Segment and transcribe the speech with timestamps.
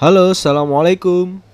[0.00, 1.44] Halo, assalamualaikum.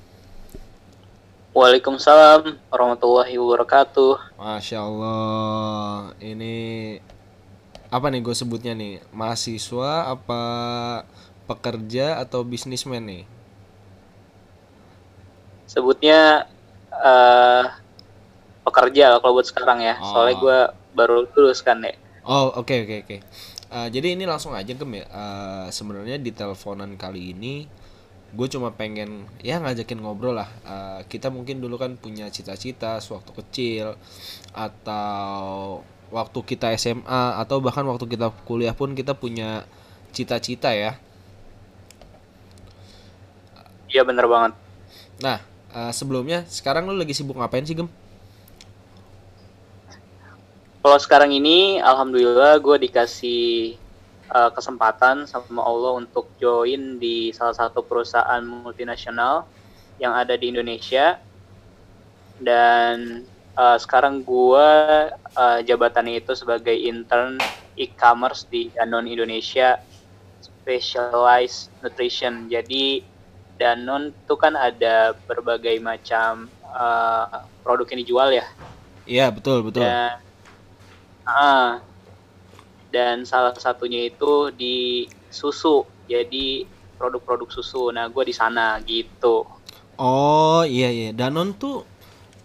[1.50, 4.38] Waalaikumsalam warahmatullahi wabarakatuh.
[4.38, 6.54] Masya Allah, ini
[7.90, 9.02] apa nih gue sebutnya nih?
[9.10, 10.42] Mahasiswa apa
[11.50, 13.24] pekerja atau bisnismen nih?
[15.66, 16.46] Sebutnya
[16.94, 17.64] eh
[18.62, 19.98] pekerja kalau buat sekarang ya.
[19.98, 20.42] Soalnya Oh.
[20.46, 20.58] gue
[20.94, 21.98] baru lulus kan ya.
[22.22, 23.16] Oh, oke oke oke.
[23.74, 25.02] Eh, jadi ini langsung aja Gem ya.
[25.10, 27.66] Eh, sebenarnya di teleponan kali ini
[28.34, 30.50] gue cuma pengen ya ngajakin ngobrol lah.
[30.66, 33.86] Eh, kita mungkin dulu kan punya cita-cita sewaktu kecil
[34.50, 39.62] atau waktu kita SMA atau bahkan waktu kita kuliah pun kita punya
[40.10, 40.98] cita-cita ya.
[43.86, 44.52] Iya bener banget.
[45.22, 45.38] Nah,
[45.72, 47.88] eh, sebelumnya sekarang lu lagi sibuk ngapain sih Gem?
[50.86, 53.74] Kalau sekarang ini, alhamdulillah gue dikasih
[54.30, 59.46] eh, kesempatan sama Allah untuk join di salah satu perusahaan multinasional
[60.00, 61.20] yang ada di Indonesia.
[62.36, 63.24] Dan
[63.56, 64.68] eh, sekarang gue
[65.12, 67.38] eh, jabatannya itu sebagai intern
[67.76, 69.76] e-commerce di Danone Indonesia
[70.40, 72.48] Specialized Nutrition.
[72.48, 73.04] Jadi
[73.56, 78.46] Danone itu kan ada berbagai macam eh, produk yang dijual ya.
[79.06, 79.86] Iya, betul, betul.
[79.86, 80.18] Dan
[81.26, 81.82] ah,
[82.96, 85.84] dan salah satunya itu di susu.
[86.08, 86.64] Jadi
[86.96, 87.92] produk-produk susu.
[87.92, 89.44] Nah, gue di sana gitu.
[90.00, 91.10] Oh, iya iya.
[91.12, 91.84] Danone tuh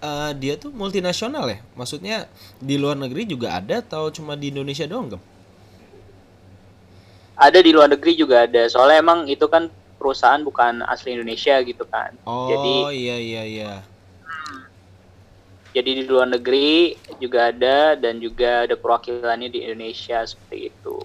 [0.03, 1.63] eh, dia tuh multinasional ya?
[1.79, 2.27] Maksudnya
[2.59, 5.23] di luar negeri juga ada atau cuma di Indonesia doang, Gem?
[7.39, 8.67] Ada di luar negeri juga ada.
[8.67, 12.11] Soalnya emang itu kan perusahaan bukan asli Indonesia gitu kan.
[12.27, 13.73] Oh, Jadi iya iya iya.
[15.71, 20.95] Jadi di luar negeri juga ada dan juga ada perwakilannya di Indonesia seperti itu.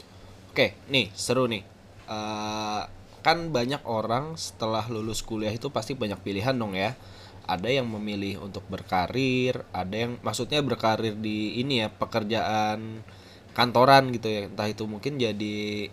[0.50, 1.62] Oke, nih seru nih.
[2.06, 2.83] Eh,
[3.23, 6.98] kan banyak orang setelah lulus kuliah itu pasti banyak pilihan dong ya.
[7.47, 13.07] Ada yang memilih untuk berkarir, ada yang maksudnya berkarir di ini ya pekerjaan
[13.55, 14.40] kantoran gitu ya.
[14.51, 15.90] Entah itu mungkin jadi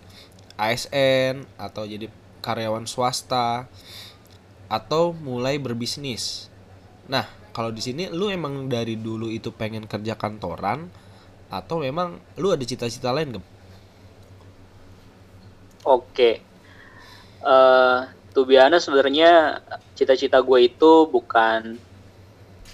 [0.58, 2.09] ASN atau jadi
[2.42, 3.70] karyawan swasta
[4.66, 6.50] atau mulai berbisnis.
[7.06, 10.80] Nah, kalau di sini lu emang dari dulu itu pengen kerja kantoran
[11.59, 12.09] atau memang
[12.41, 13.46] lu ada cita-cita lain, Gem?
[15.84, 16.30] Oke.
[17.53, 18.00] Eh
[18.34, 19.62] to be honest, sebenarnya
[19.97, 21.62] cita-cita gue itu bukan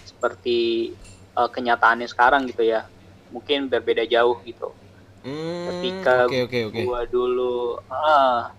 [0.09, 0.59] seperti
[1.39, 2.81] eh, kenyataannya sekarang gitu ya.
[3.33, 4.65] Mungkin berbeda jauh gitu.
[5.23, 6.83] Hmm, Ketika oke oke oke.
[6.85, 8.51] gua dulu, ah,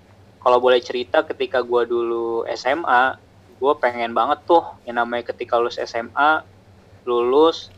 [0.42, 3.16] kalau boleh cerita, ketika gua dulu SMA,
[3.60, 6.40] gue pengen banget tuh yang namanya ketika lulus SMA,
[7.04, 7.68] lulus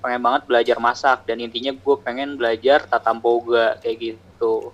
[0.00, 4.72] pengen banget belajar masak dan intinya gue pengen belajar tata boga kayak gitu.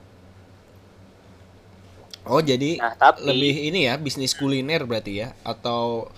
[2.24, 6.08] Oh, jadi Nah tapi lebih ini ya, bisnis kuliner berarti ya atau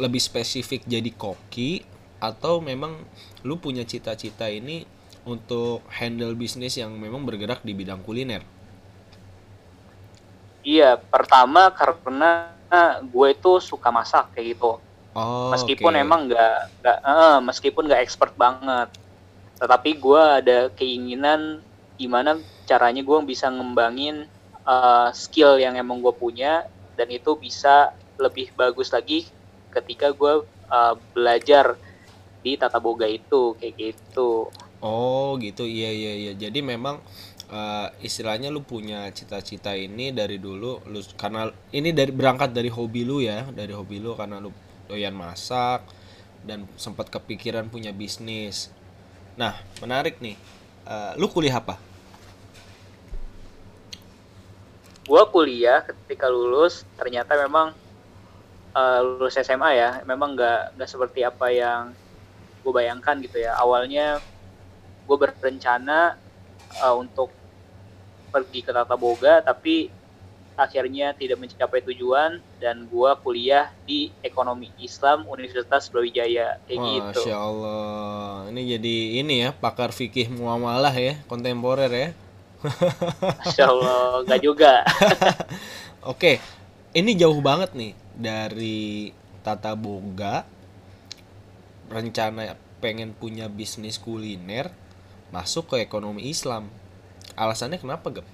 [0.00, 1.84] lebih spesifik jadi koki
[2.18, 2.96] atau memang
[3.44, 4.88] lu punya cita-cita ini
[5.28, 8.42] untuk handle bisnis yang memang bergerak di bidang kuliner?
[10.62, 12.54] Iya, pertama karena
[13.04, 14.80] gue itu suka masak kayak gitu.
[15.12, 16.00] Oh, Meskipun oke.
[16.00, 18.88] emang nggak nggak eh, meskipun nggak expert banget,
[19.60, 21.60] tetapi gue ada keinginan
[22.00, 24.24] gimana caranya gue bisa ngembangin
[24.64, 26.64] eh, skill yang emang gue punya
[26.96, 29.28] dan itu bisa lebih bagus lagi
[29.68, 31.76] ketika gue eh, belajar
[32.42, 34.48] di tata boga itu kayak gitu.
[34.82, 36.98] Oh gitu iya iya iya jadi memang
[37.52, 43.04] eh, istilahnya lu punya cita-cita ini dari dulu lu karena ini dari berangkat dari hobi
[43.04, 44.48] lu ya dari hobi lu karena lu
[44.88, 45.84] doyan masak
[46.42, 48.72] dan sempat kepikiran punya bisnis
[49.36, 50.34] nah menarik nih
[50.82, 51.78] Eh, lu kuliah apa
[55.06, 57.74] Gue kuliah ketika lulus ternyata memang
[58.74, 61.94] eh, lulus SMA ya, memang nggak nggak seperti apa yang
[62.62, 63.54] gue bayangkan gitu ya.
[63.58, 64.18] Awalnya
[65.06, 66.18] gue berencana
[66.82, 67.30] eh, untuk
[68.32, 69.92] pergi ke Tata Boga, tapi
[70.56, 77.20] akhirnya tidak mencapai tujuan dan gue kuliah di Ekonomi Islam Universitas Brawijaya kayak gitu.
[77.24, 82.10] Masya Allah ini jadi ini ya pakar fikih muamalah ya kontemporer ya
[83.42, 84.86] Masya Allah, nggak juga.
[86.12, 86.38] Oke,
[86.94, 89.10] ini jauh banget nih dari
[89.42, 90.46] tata boga,
[91.90, 94.70] rencana pengen punya bisnis kuliner,
[95.34, 96.70] masuk ke ekonomi Islam.
[97.36, 98.26] Alasannya kenapa, Gem?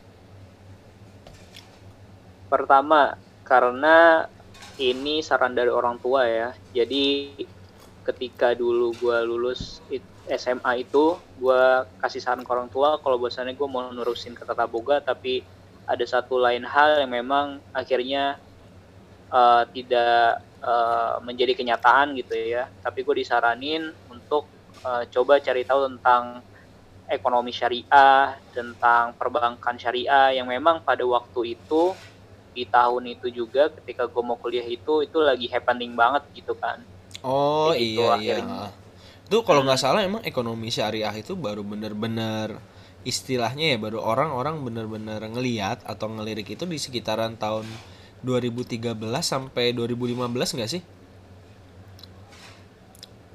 [2.49, 3.15] Pertama,
[3.45, 4.27] karena
[4.81, 6.55] ini saran dari orang tua ya.
[6.73, 7.35] Jadi
[8.06, 9.85] ketika dulu gue lulus
[10.29, 11.62] SMA itu, gue
[12.00, 15.44] kasih saran ke orang tua kalau bahwasannya gue mau nurusin ke tata boga, tapi
[15.89, 18.37] ada satu lain hal yang memang akhirnya
[19.33, 24.44] uh, tidak uh, menjadi kenyataan gitu ya tapi gue disaranin untuk
[24.85, 26.44] uh, coba cari tahu tentang
[27.08, 31.96] ekonomi syariah tentang perbankan syariah yang memang pada waktu itu
[32.52, 36.81] di tahun itu juga ketika gue mau kuliah itu itu lagi happening banget gitu kan
[37.25, 38.66] oh gitu iya gitu, iya akhirnya.
[39.28, 39.87] itu kalau nggak hmm.
[39.88, 42.60] salah emang ekonomi syariah itu baru bener-bener
[43.06, 47.64] istilahnya ya baru orang-orang bener-bener ngeliat atau ngelirik itu di sekitaran tahun
[48.26, 50.26] 2013 sampai 2015
[50.58, 50.82] nggak sih?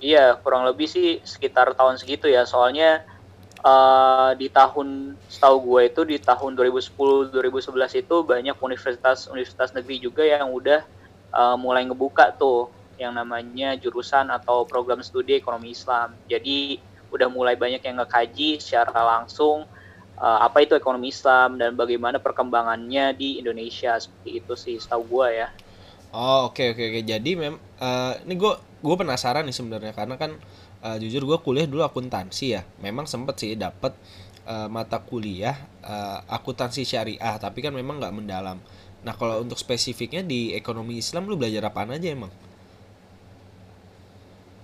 [0.04, 2.44] Iya, kurang lebih sih sekitar tahun segitu ya.
[2.44, 3.08] Soalnya
[3.64, 9.98] uh, di tahun setahu gue itu di tahun 2010 2011 itu banyak universitas universitas negeri
[10.04, 10.84] juga yang udah
[11.34, 12.70] uh, mulai ngebuka tuh
[13.00, 16.14] yang namanya jurusan atau program studi ekonomi Islam.
[16.30, 16.78] Jadi
[17.10, 19.66] udah mulai banyak yang ngekaji secara langsung
[20.18, 25.28] uh, apa itu ekonomi Islam dan bagaimana perkembangannya di Indonesia seperti itu sih setahu gue
[25.46, 25.48] ya.
[26.14, 27.04] Oh oke okay, oke okay, oke okay.
[27.10, 30.38] jadi mem uh, ini gue gue penasaran nih sebenarnya karena kan
[30.84, 33.96] uh, jujur gue kuliah dulu akuntansi ya memang sempet sih dapet
[34.44, 38.60] uh, mata kuliah uh, akuntansi syariah tapi kan memang nggak mendalam.
[39.04, 42.32] Nah kalau untuk spesifiknya di ekonomi Islam lu belajar apa aja emang?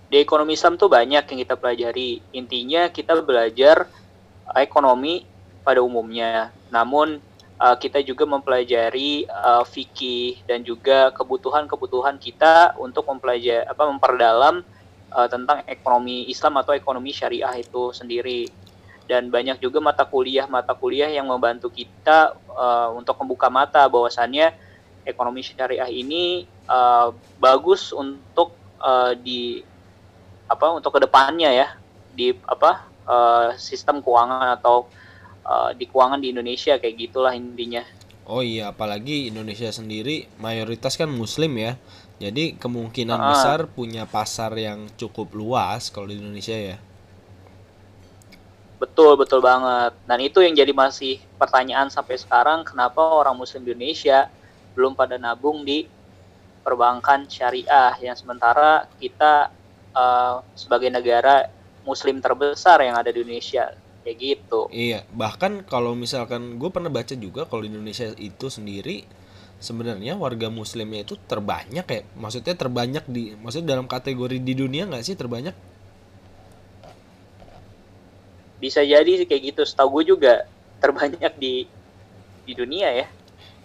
[0.09, 2.23] Di ekonomi Islam tuh banyak yang kita pelajari.
[2.33, 3.85] Intinya kita belajar
[4.57, 5.27] ekonomi
[5.61, 6.49] pada umumnya.
[6.73, 7.21] Namun
[7.61, 14.65] uh, kita juga mempelajari uh, fikih dan juga kebutuhan-kebutuhan kita untuk mempelajari apa memperdalam
[15.11, 18.49] uh, tentang ekonomi Islam atau ekonomi syariah itu sendiri.
[19.09, 24.53] Dan banyak juga mata kuliah-mata kuliah yang membantu kita uh, untuk membuka mata bahwasannya
[25.01, 27.09] ekonomi syariah ini uh,
[27.41, 29.65] bagus untuk uh, di
[30.49, 31.67] apa untuk ke depannya ya
[32.13, 34.89] di apa uh, sistem keuangan atau
[35.45, 37.81] uh, di keuangan di Indonesia kayak gitulah intinya.
[38.29, 41.81] Oh iya, apalagi Indonesia sendiri mayoritas kan Muslim ya,
[42.19, 46.77] jadi kemungkinan uh, besar punya pasar yang cukup luas kalau di Indonesia ya.
[48.79, 49.95] Betul betul banget.
[50.03, 54.27] Dan itu yang jadi masih pertanyaan sampai sekarang, kenapa orang Muslim di Indonesia
[54.75, 55.87] belum pada nabung di
[56.63, 59.51] perbankan syariah yang sementara kita
[59.95, 61.47] uh, sebagai negara
[61.87, 63.73] Muslim terbesar yang ada di Indonesia
[64.03, 69.07] kayak gitu iya bahkan kalau misalkan gue pernah baca juga kalau di Indonesia itu sendiri
[69.59, 72.01] sebenarnya warga muslimnya itu terbanyak ya.
[72.15, 75.53] Maksudnya terbanyak di maksudnya dalam kategori di dunia nggak sih terbanyak?
[78.59, 79.61] Bisa jadi sih kayak gitu.
[79.67, 80.47] Setahu gue juga
[80.79, 81.67] terbanyak di
[82.47, 83.07] di dunia ya.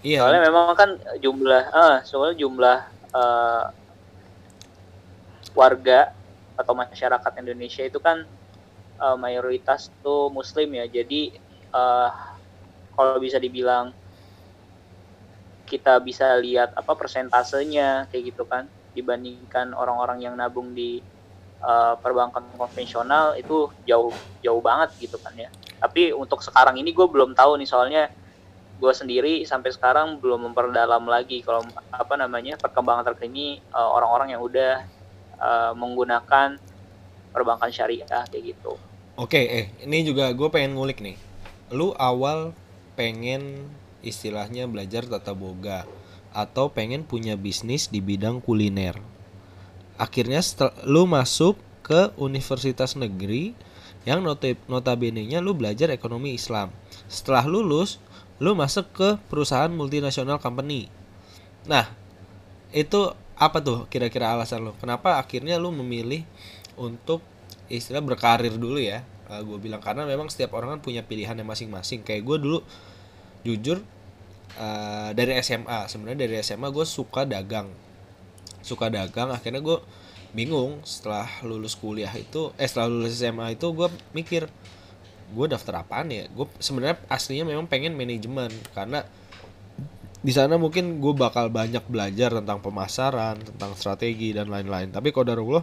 [0.04, 0.18] Iya.
[0.20, 0.90] Soalnya memang kan
[1.22, 2.78] jumlah ah soalnya jumlah
[3.14, 3.64] uh,
[5.54, 6.12] warga
[6.58, 8.26] atau masyarakat Indonesia itu kan
[8.98, 10.84] uh, mayoritas tuh muslim ya.
[10.90, 11.38] Jadi
[11.70, 12.10] uh,
[12.94, 13.94] kalau bisa dibilang
[15.64, 21.02] kita bisa lihat apa persentasenya kayak gitu kan dibandingkan orang-orang yang nabung di
[21.64, 24.12] uh, perbankan konvensional itu jauh
[24.44, 25.50] jauh banget gitu kan ya
[25.80, 28.02] tapi untuk sekarang ini gue belum tahu nih soalnya
[28.78, 31.62] gue sendiri sampai sekarang belum memperdalam lagi kalau
[31.94, 34.72] apa namanya perkembangan terkini orang-orang uh, yang udah
[35.38, 36.58] uh, menggunakan
[37.34, 38.78] perbankan syariah kayak gitu.
[39.14, 41.18] Oke, eh ini juga gue pengen ngulik nih.
[41.70, 42.50] Lu awal
[42.98, 43.70] pengen
[44.04, 45.88] istilahnya belajar tata boga
[46.36, 49.00] atau pengen punya bisnis di bidang kuliner.
[49.96, 50.44] Akhirnya
[50.84, 53.56] lu masuk ke universitas negeri
[54.04, 54.20] yang
[54.68, 56.68] notabene-nya lu belajar ekonomi Islam.
[57.08, 58.02] Setelah lulus,
[58.36, 60.92] lu masuk ke perusahaan multinasional company.
[61.64, 61.88] Nah,
[62.74, 64.76] itu apa tuh kira-kira alasan lo?
[64.76, 66.26] Kenapa akhirnya lu memilih
[66.76, 67.24] untuk
[67.70, 71.44] istilah berkarir dulu ya uh, eh, gue bilang karena memang setiap orang kan punya pilihannya
[71.46, 72.58] masing-masing kayak gue dulu
[73.44, 73.80] jujur
[74.58, 77.70] uh, dari SMA sebenarnya dari SMA gue suka dagang.
[78.64, 79.78] Suka dagang akhirnya gue
[80.34, 84.50] bingung setelah lulus kuliah itu eh setelah lulus SMA itu gue mikir
[85.34, 86.26] gue daftar apaan ya?
[86.30, 89.04] Gue sebenarnya aslinya memang pengen manajemen karena
[90.24, 94.88] di sana mungkin gue bakal banyak belajar tentang pemasaran tentang strategi dan lain-lain.
[94.88, 95.60] Tapi lo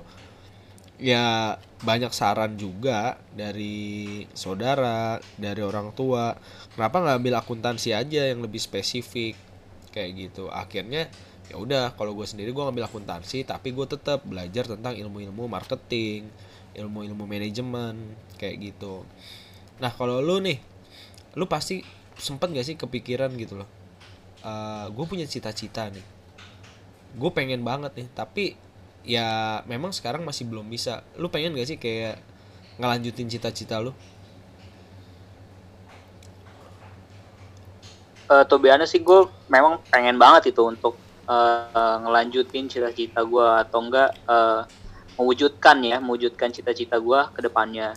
[1.01, 6.37] ya banyak saran juga dari saudara dari orang tua.
[6.77, 9.33] Kenapa nggak ambil akuntansi aja yang lebih spesifik?
[9.89, 10.47] Kayak gitu.
[10.53, 11.09] Akhirnya
[11.49, 16.31] ya udah kalau gue sendiri gue ngambil akuntansi tapi gue tetap belajar tentang ilmu-ilmu marketing
[16.79, 19.03] ilmu-ilmu manajemen kayak gitu.
[19.83, 20.61] Nah kalau lu nih
[21.35, 21.83] lu pasti
[22.15, 23.67] sempet gak sih kepikiran gitu loh?
[24.45, 26.05] Uh, gue punya cita-cita nih.
[27.19, 28.55] Gue pengen banget nih tapi
[29.01, 31.01] ya memang sekarang masih belum bisa.
[31.17, 32.21] Lu pengen gak sih kayak
[32.77, 33.93] ngelanjutin cita-cita lu?
[38.31, 40.95] Uh, to be honest sih gue memang pengen banget itu untuk
[41.27, 44.63] uh, ngelanjutin cita-cita gue atau enggak uh,
[45.19, 47.91] mewujudkan ya mewujudkan cita-cita gue ke depannya.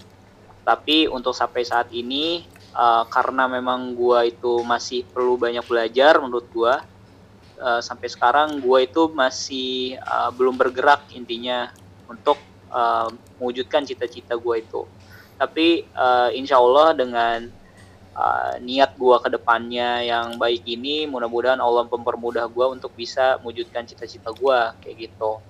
[0.66, 2.42] Tapi untuk sampai saat ini
[2.75, 6.75] uh, karena memang gue itu masih perlu banyak belajar menurut gue
[7.61, 11.70] uh, sampai sekarang gue itu masih uh, belum bergerak intinya
[12.11, 12.38] untuk
[12.70, 14.82] uh, mewujudkan cita-cita gue itu
[15.34, 17.50] tapi uh, insya Allah dengan
[18.14, 23.82] uh, niat gue ke depannya yang baik ini mudah-mudahan Allah mempermudah gue untuk bisa mewujudkan
[23.84, 25.42] cita-cita gue kayak gitu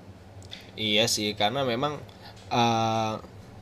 [0.75, 2.02] Iya sih, karena memang
[2.50, 3.14] uh,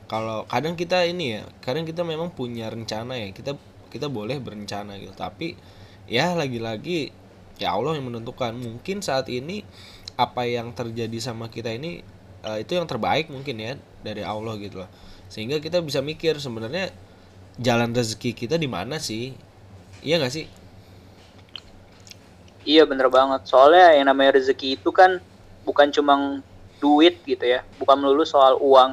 [0.09, 3.53] kalau kadang kita ini ya, kadang kita memang punya rencana ya, kita
[3.93, 5.13] kita boleh berencana gitu.
[5.13, 5.53] Tapi
[6.09, 7.13] ya lagi-lagi
[7.57, 8.53] ya Allah yang menentukan.
[8.55, 9.65] Mungkin saat ini
[10.13, 12.05] apa yang terjadi sama kita ini
[12.45, 13.73] uh, itu yang terbaik mungkin ya
[14.05, 14.89] dari Allah gitu loh.
[15.29, 16.93] Sehingga kita bisa mikir sebenarnya
[17.57, 19.33] jalan rezeki kita di mana sih?
[20.05, 20.45] Iya gak sih?
[22.63, 23.49] Iya bener banget.
[23.49, 25.19] Soalnya yang namanya rezeki itu kan
[25.63, 26.43] bukan cuma
[26.83, 28.91] duit gitu ya bukan melulu soal uang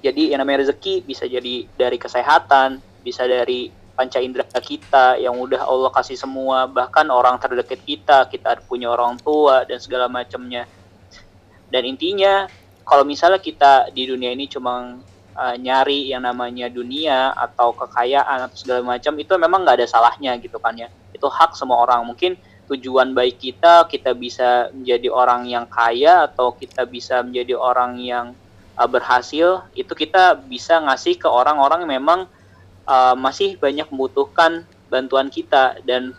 [0.00, 5.64] jadi yang namanya rezeki bisa jadi dari kesehatan bisa dari panca indera kita yang udah
[5.64, 6.68] Allah kasih semua.
[6.68, 10.68] Bahkan orang terdekat kita kita punya orang tua dan segala macamnya.
[11.72, 12.44] Dan intinya
[12.84, 15.00] kalau misalnya kita di dunia ini cuma
[15.34, 20.36] uh, nyari yang namanya dunia atau kekayaan atau segala macam itu memang nggak ada salahnya
[20.38, 20.92] gitu kan ya.
[21.10, 22.04] Itu hak semua orang.
[22.04, 22.36] Mungkin
[22.66, 28.26] tujuan baik kita kita bisa menjadi orang yang kaya atau kita bisa menjadi orang yang
[28.76, 32.20] uh, berhasil itu kita bisa ngasih ke orang-orang yang memang
[32.86, 35.76] uh, masih banyak membutuhkan bantuan kita.
[35.82, 36.14] Dan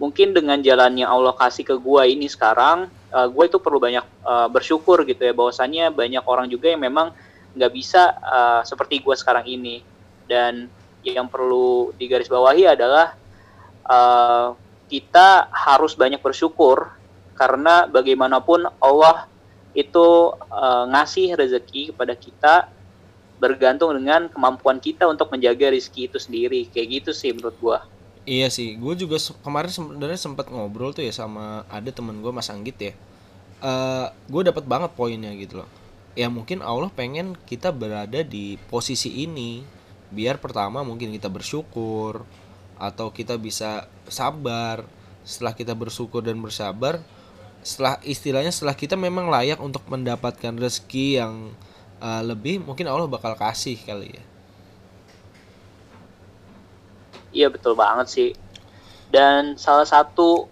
[0.00, 4.06] mungkin dengan jalan yang Allah kasih ke gua ini sekarang uh, gua itu perlu banyak
[4.24, 7.12] uh, bersyukur gitu ya bahwasannya banyak orang juga yang memang
[7.52, 9.82] nggak bisa uh, seperti gua sekarang ini.
[10.30, 10.70] Dan
[11.02, 13.18] yang perlu digarisbawahi adalah
[13.88, 14.54] uh,
[14.90, 16.92] kita harus banyak bersyukur
[17.38, 19.30] karena bagaimanapun Allah
[19.72, 22.54] itu uh, ngasih rezeki kepada kita
[23.40, 26.60] bergantung dengan kemampuan kita untuk menjaga rezeki itu sendiri.
[26.68, 27.78] Kayak gitu sih menurut gua.
[28.28, 32.52] Iya sih gue juga kemarin sebenarnya sempat ngobrol tuh ya sama ada temen gue mas
[32.52, 32.92] Anggit ya.
[33.60, 35.68] Uh, gue dapat banget poinnya gitu loh.
[36.12, 39.64] Ya mungkin Allah pengen kita berada di posisi ini
[40.12, 42.28] biar pertama mungkin kita bersyukur
[42.76, 44.84] atau kita bisa sabar.
[45.24, 47.00] Setelah kita bersyukur dan bersabar
[47.60, 51.52] setelah istilahnya setelah kita memang layak untuk mendapatkan rezeki yang
[52.00, 54.24] uh, lebih mungkin Allah bakal kasih kali ya.
[57.30, 58.30] Iya betul banget sih.
[59.12, 60.50] Dan salah satu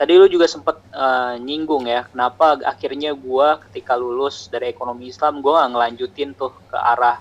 [0.00, 5.44] tadi lu juga sempat uh, nyinggung ya kenapa akhirnya gue ketika lulus dari ekonomi Islam
[5.44, 7.20] gue nggak ngelanjutin tuh ke arah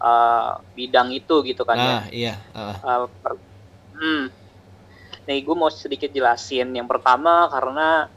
[0.00, 2.72] uh, bidang itu gitu kan nah, ya iya uh.
[2.80, 3.36] Uh, per,
[4.00, 4.32] hmm,
[5.28, 6.74] nih gue mau sedikit jelasin.
[6.74, 8.10] Yang pertama karena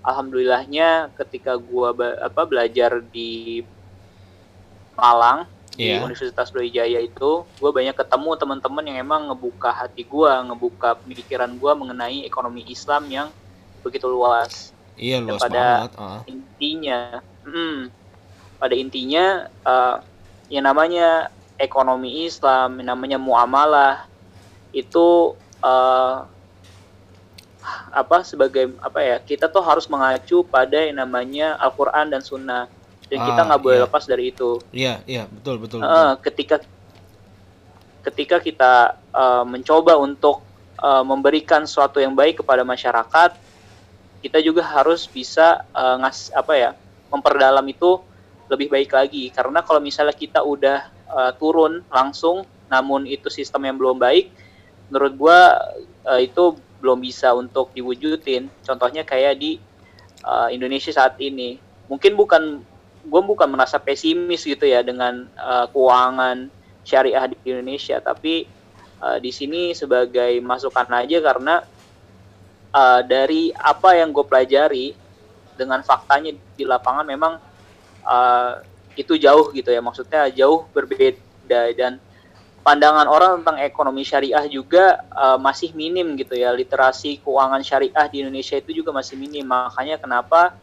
[0.00, 1.88] alhamdulillahnya ketika gue
[2.24, 3.60] apa belajar di
[4.96, 5.46] Malang
[5.76, 5.78] yeah.
[5.78, 6.04] di iya.
[6.06, 11.72] Universitas Brawijaya itu gue banyak ketemu teman-teman yang emang ngebuka hati gue ngebuka pemikiran gue
[11.74, 13.28] mengenai ekonomi Islam yang
[13.82, 16.20] begitu luas iya luas pada banget uh.
[16.30, 17.00] intinya
[17.44, 17.78] hmm,
[18.58, 19.24] pada intinya
[19.66, 19.96] uh,
[20.48, 24.06] yang namanya ekonomi Islam yang namanya muamalah
[24.74, 26.26] itu uh,
[27.94, 32.68] apa sebagai apa ya kita tuh harus mengacu pada yang namanya Al-Quran dan Sunnah
[33.08, 33.84] dan ah, kita nggak boleh iya.
[33.86, 34.50] lepas dari itu.
[34.72, 35.80] Iya iya betul betul.
[35.80, 36.22] Uh, betul.
[36.30, 36.56] Ketika
[38.04, 38.72] ketika kita
[39.12, 40.44] uh, mencoba untuk
[40.80, 43.36] uh, memberikan sesuatu yang baik kepada masyarakat,
[44.24, 46.70] kita juga harus bisa uh, ngas apa ya
[47.12, 48.00] memperdalam itu
[48.48, 53.76] lebih baik lagi karena kalau misalnya kita udah uh, turun langsung namun itu sistem yang
[53.76, 54.32] belum baik
[54.88, 55.38] menurut gua
[56.04, 59.56] uh, itu belum bisa untuk diwujudin contohnya kayak di
[60.24, 61.56] uh, Indonesia saat ini
[61.88, 62.64] mungkin bukan
[63.04, 66.48] gue bukan merasa pesimis gitu ya dengan uh, keuangan
[66.82, 68.00] syariah di Indonesia.
[68.00, 68.48] Tapi
[69.00, 71.64] uh, di sini sebagai masukan aja karena
[72.72, 74.96] uh, dari apa yang gue pelajari
[75.54, 77.38] dengan faktanya di lapangan memang
[78.02, 78.64] uh,
[78.96, 79.84] itu jauh gitu ya.
[79.84, 82.00] Maksudnya jauh berbeda dan
[82.64, 86.50] pandangan orang tentang ekonomi syariah juga uh, masih minim gitu ya.
[86.50, 89.44] Literasi keuangan syariah di Indonesia itu juga masih minim.
[89.44, 90.56] Makanya kenapa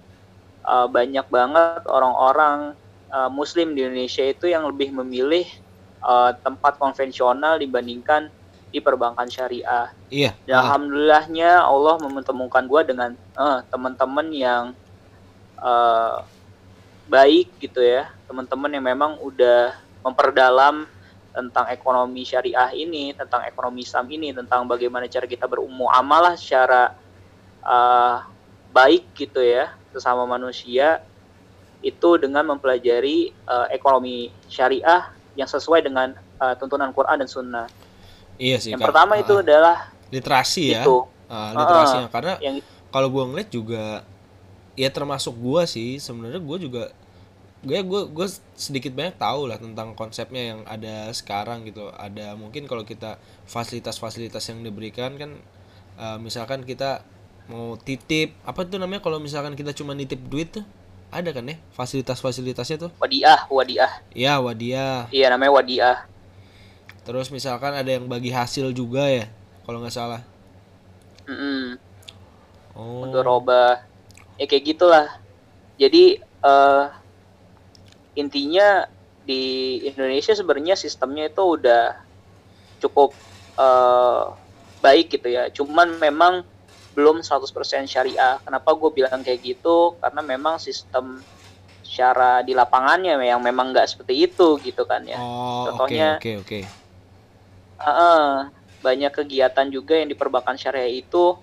[0.65, 2.73] uh, banyak banget orang-orang
[3.11, 5.45] uh, Muslim di Indonesia itu yang lebih memilih
[6.01, 8.29] uh, tempat konvensional dibandingkan
[8.71, 9.91] di perbankan syariah.
[10.07, 10.31] Iya.
[10.47, 10.61] Dan uh.
[10.63, 14.63] alhamdulillahnya Allah mempertemukan gue dengan uh, teman-teman yang
[15.59, 16.23] uh,
[17.11, 20.87] baik gitu ya, teman-teman yang memang udah memperdalam
[21.31, 25.47] tentang ekonomi syariah ini, tentang ekonomi Islam ini, tentang bagaimana cara kita
[25.91, 26.95] amalah secara
[27.63, 28.23] uh,
[28.71, 31.03] baik gitu ya sesama manusia
[31.81, 37.67] itu dengan mempelajari uh, ekonomi syariah yang sesuai dengan uh, tuntunan Quran dan Sunnah.
[38.38, 38.71] Iya sih.
[38.74, 40.83] Yang pertama uh, itu adalah literasi ya.
[40.86, 41.07] Itu.
[41.31, 42.55] Uh, literasi uh, karena yang
[42.91, 44.03] kalau gue ngeliat juga
[44.75, 46.83] ya termasuk gue sih sebenarnya gue juga
[47.62, 52.65] gue gue gue sedikit banyak tahu lah tentang konsepnya yang ada sekarang gitu ada mungkin
[52.65, 55.31] kalau kita fasilitas-fasilitas yang diberikan kan
[56.01, 57.05] uh, misalkan kita
[57.50, 60.65] mau titip apa tuh namanya kalau misalkan kita cuma nitip duit tuh
[61.12, 62.91] ada kan ya fasilitas-fasilitasnya tuh?
[62.98, 63.91] Wadiah wadiah.
[64.15, 65.12] Iya wadiah.
[65.12, 65.98] Iya namanya wadiah.
[67.03, 69.27] Terus misalkan ada yang bagi hasil juga ya
[69.67, 70.24] kalau nggak salah.
[71.27, 71.63] Mm -hmm.
[72.79, 73.03] oh.
[73.03, 73.83] Untuk roba.
[74.39, 75.19] Ya kayak gitulah.
[75.75, 76.88] Jadi uh,
[78.15, 78.88] intinya
[79.27, 82.00] di Indonesia sebenarnya sistemnya itu udah
[82.79, 83.12] cukup
[83.60, 84.31] uh,
[84.79, 85.51] baik gitu ya.
[85.51, 86.48] Cuman memang
[86.91, 87.48] belum 100%
[87.88, 88.39] syariah.
[88.43, 89.95] Kenapa gue bilang kayak gitu?
[90.00, 91.24] Karena memang sistem
[91.91, 95.19] secara di lapangannya yang memang nggak seperti itu gitu kan ya.
[95.19, 97.83] Oh, Contohnya, oke okay, oke okay, okay.
[97.83, 98.48] uh,
[98.79, 101.36] banyak kegiatan juga yang di perbankan syariah itu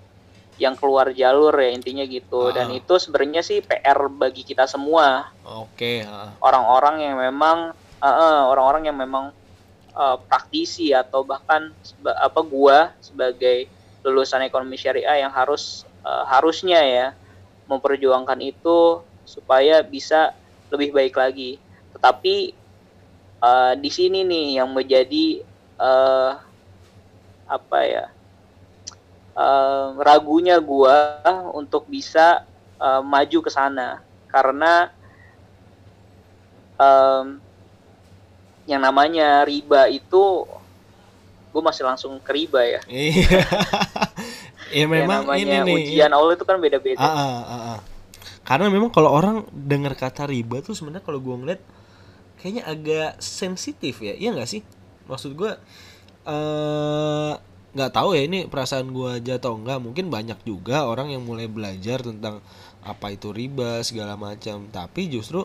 [0.56, 2.48] yang keluar jalur ya intinya gitu.
[2.48, 2.56] Uh.
[2.56, 5.28] Dan itu sebenarnya sih PR bagi kita semua.
[5.44, 6.02] Oke.
[6.02, 6.32] Okay, uh.
[6.40, 9.36] Orang-orang yang memang uh, orang-orang yang memang
[9.92, 13.68] uh, praktisi atau bahkan apa gua sebagai
[14.08, 17.06] lulusan ekonomi syariah yang harus uh, harusnya ya
[17.68, 20.32] memperjuangkan itu supaya bisa
[20.72, 21.60] lebih baik lagi.
[21.92, 22.56] Tetapi
[23.44, 25.44] uh, di sini nih yang menjadi
[25.76, 26.40] uh,
[27.48, 28.04] apa ya
[29.36, 31.20] uh, ragunya gua
[31.52, 32.44] untuk bisa
[32.80, 34.00] uh, maju ke sana.
[34.28, 34.92] Karena
[36.76, 37.40] um,
[38.68, 40.44] yang namanya riba itu
[41.48, 42.80] gue masih langsung ke riba ya.
[42.84, 43.40] Iya
[44.72, 45.76] ya memang ini nih.
[45.88, 46.98] ujian Allah itu kan beda-beda.
[47.00, 47.78] Ah, ah, ah, ah.
[48.44, 51.60] karena memang kalau orang dengar kata riba tuh sebenarnya kalau gue ngeliat
[52.40, 54.14] kayaknya agak sensitif ya.
[54.14, 54.62] Iya nggak sih?
[55.10, 55.52] Maksud gue
[56.28, 57.32] eh,
[57.74, 61.22] nggak uh, tahu ya ini perasaan gue aja atau enggak mungkin banyak juga orang yang
[61.24, 62.40] mulai belajar tentang
[62.82, 64.68] apa itu riba segala macam.
[64.72, 65.44] Tapi justru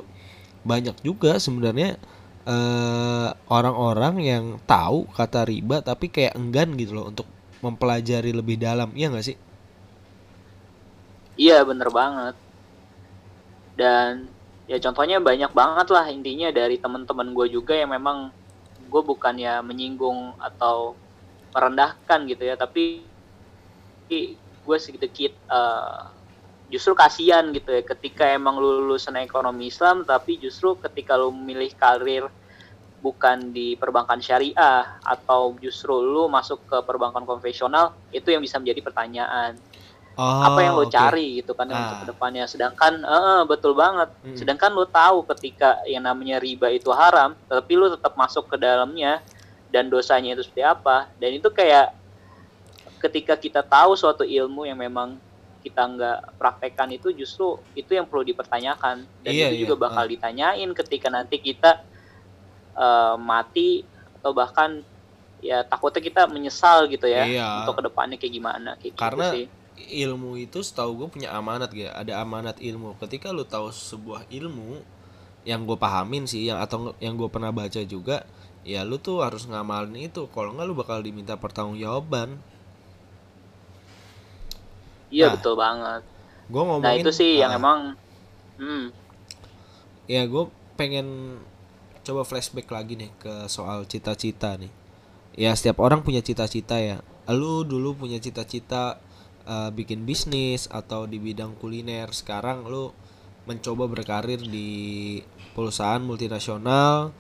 [0.64, 2.00] banyak juga sebenarnya
[2.48, 7.28] eh, orang-orang yang tahu kata riba tapi kayak enggan gitu loh untuk
[7.64, 9.38] mempelajari lebih dalam iya nggak sih?
[11.40, 12.36] Iya bener banget.
[13.74, 14.28] Dan
[14.68, 18.32] ya contohnya banyak banget lah intinya dari teman-teman gue juga yang memang
[18.88, 20.94] gue bukan ya menyinggung atau
[21.54, 23.02] merendahkan gitu ya tapi
[24.64, 26.14] gue sedikit uh,
[26.70, 31.74] justru kasihan gitu ya ketika emang lu lulusan ekonomi Islam tapi justru ketika lu memilih
[31.74, 32.30] karir
[33.04, 38.80] bukan di perbankan syariah atau justru lu masuk ke perbankan konvensional itu yang bisa menjadi
[38.80, 39.60] pertanyaan
[40.16, 40.96] oh, apa yang lo okay.
[40.96, 41.76] cari gitu kan ah.
[41.76, 44.40] untuk ke depannya sedangkan uh, betul banget hmm.
[44.40, 49.20] sedangkan lo tahu ketika yang namanya riba itu haram tapi lo tetap masuk ke dalamnya
[49.68, 51.92] dan dosanya itu seperti apa dan itu kayak
[53.04, 55.20] ketika kita tahu suatu ilmu yang memang
[55.60, 59.62] kita nggak praktekkan itu justru itu yang perlu dipertanyakan dan iya, itu iya.
[59.68, 60.12] juga bakal uh.
[60.12, 61.84] ditanyain ketika nanti kita
[62.78, 63.86] uh, mati
[64.20, 64.82] atau bahkan
[65.44, 67.48] ya takutnya kita menyesal gitu ya iya.
[67.64, 69.46] untuk ke depannya kayak gimana kayak gitu karena gitu sih.
[70.08, 74.80] ilmu itu setahu gue punya amanat gitu ada amanat ilmu ketika lu tahu sebuah ilmu
[75.44, 78.24] yang gue pahamin sih yang atau yang gue pernah baca juga
[78.64, 82.40] ya lu tuh harus ngamalin itu kalau nggak lu bakal diminta pertanggungjawaban
[85.12, 86.02] iya nah, betul banget
[86.48, 87.60] gue ngomongin nah itu sih uh, yang ah.
[87.60, 87.80] emang
[88.56, 88.86] hmm.
[90.08, 90.44] ya gue
[90.80, 91.40] pengen
[92.04, 94.72] coba flashback lagi nih ke soal cita-cita nih.
[95.34, 97.00] Ya setiap orang punya cita-cita ya.
[97.32, 99.00] Lu dulu punya cita-cita
[99.48, 102.12] uh, bikin bisnis atau di bidang kuliner.
[102.12, 102.92] Sekarang lu
[103.50, 105.20] mencoba berkarir di
[105.56, 107.16] perusahaan multinasional.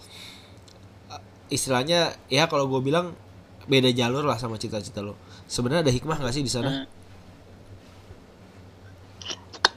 [1.09, 3.15] Uh, istilahnya ya kalau gue bilang
[3.67, 5.15] beda jalur lah sama cita-cita lo
[5.47, 6.83] sebenarnya ada hikmah gak sih di sana?
[6.83, 6.85] Hmm.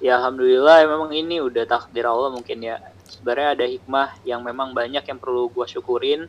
[0.02, 2.76] ya alhamdulillah memang ini udah takdir Allah mungkin ya
[3.16, 6.29] sebenarnya ada hikmah yang memang banyak yang perlu gue syukurin.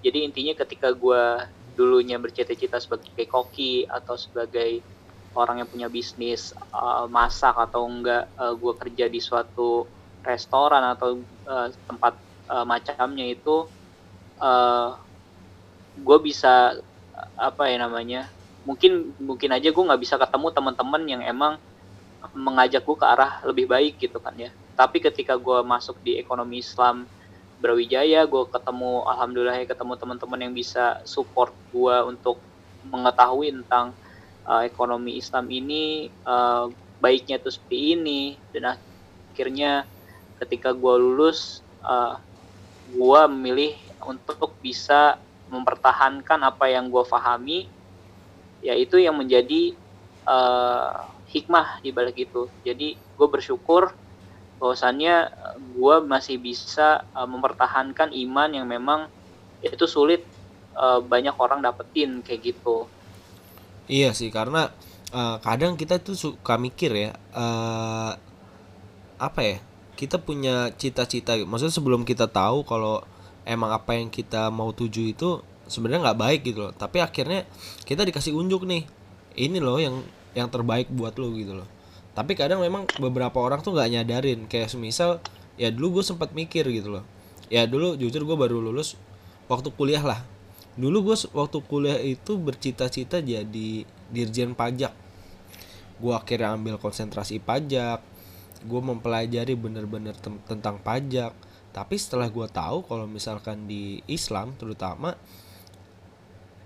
[0.00, 1.22] Jadi intinya ketika gue
[1.76, 4.80] dulunya bercita-cita sebagai koki atau sebagai
[5.36, 9.86] orang yang punya bisnis uh, masak atau enggak uh, gue kerja di suatu
[10.26, 12.18] restoran atau uh, tempat
[12.50, 13.68] uh, macamnya itu
[14.42, 14.98] uh,
[16.00, 16.80] gue bisa
[17.36, 18.32] apa ya namanya
[18.64, 21.56] mungkin mungkin aja gue nggak bisa ketemu teman-teman yang emang
[22.36, 26.64] mengajak gue ke arah lebih baik gitu kan ya tapi ketika gue masuk di ekonomi
[26.64, 27.04] Islam
[27.60, 32.40] Brawijaya gue ketemu alhamdulillah ya ketemu teman-teman yang bisa support gue untuk
[32.88, 33.92] mengetahui tentang
[34.48, 36.72] uh, ekonomi Islam ini uh,
[37.04, 38.40] baiknya tuh seperti ini.
[38.48, 39.84] Dan akhirnya
[40.40, 42.16] ketika gue lulus uh,
[42.88, 45.20] gue memilih untuk bisa
[45.52, 47.68] mempertahankan apa yang gue pahami
[48.64, 49.76] yaitu yang menjadi
[50.24, 52.48] uh, hikmah di balik itu.
[52.64, 53.92] Jadi gue bersyukur
[54.60, 55.32] bahwasannya
[55.72, 59.08] gue masih bisa uh, mempertahankan iman yang memang
[59.64, 60.20] itu sulit
[60.76, 62.84] uh, banyak orang dapetin kayak gitu.
[63.88, 64.68] Iya sih karena
[65.16, 68.12] uh, kadang kita tuh suka mikir ya uh,
[69.16, 69.56] apa ya
[69.96, 73.00] kita punya cita-cita maksudnya sebelum kita tahu kalau
[73.48, 76.72] emang apa yang kita mau tuju itu sebenarnya nggak baik gitu loh.
[76.76, 77.48] Tapi akhirnya
[77.88, 78.84] kita dikasih unjuk nih
[79.40, 80.04] ini loh yang
[80.36, 81.79] yang terbaik buat lo gitu loh
[82.10, 84.40] tapi kadang memang beberapa orang tuh nggak nyadarin.
[84.50, 85.22] Kayak semisal
[85.54, 87.04] ya dulu gue sempat mikir gitu loh.
[87.50, 88.98] Ya dulu jujur gue baru lulus
[89.46, 90.20] waktu kuliah lah.
[90.74, 94.90] Dulu gue waktu kuliah itu bercita-cita jadi dirjen pajak.
[96.02, 98.02] Gue akhirnya ambil konsentrasi pajak.
[98.66, 101.30] Gue mempelajari bener-bener tentang pajak.
[101.70, 105.14] Tapi setelah gue tahu kalau misalkan di Islam terutama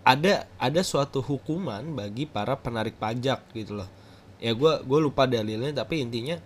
[0.05, 3.89] ada ada suatu hukuman bagi para penarik pajak gitu loh
[4.45, 6.37] ya gue gue lupa dalilnya tapi intinya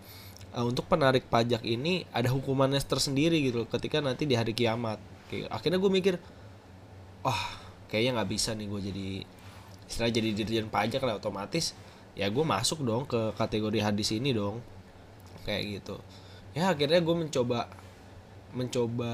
[0.55, 5.03] uh, untuk penarik pajak ini ada hukumannya tersendiri gitu ketika nanti di hari kiamat.
[5.29, 6.15] Kayak, akhirnya gue mikir
[7.27, 7.43] wah oh,
[7.91, 9.09] kayaknya nggak bisa nih gue jadi
[9.89, 11.75] istilah jadi dirjen pajak lah otomatis.
[12.15, 14.63] Ya gue masuk dong ke kategori hadis ini dong.
[15.43, 15.97] Kayak gitu.
[16.55, 17.67] Ya akhirnya gue mencoba
[18.55, 19.13] mencoba